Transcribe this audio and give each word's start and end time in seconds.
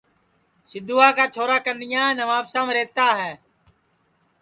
سیدھوا 0.69 1.09
کا 1.17 1.25
چھورا 1.33 1.57
کنیا 1.65 2.03
نوابشام 2.19 2.67
رہتا 2.77 3.07
ہے 3.19 3.33